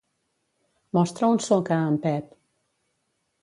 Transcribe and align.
Mostra 0.97 1.27
on 1.33 1.39
soc 1.49 1.69
a 1.77 1.77
en 1.91 2.01
Pep. 2.07 2.35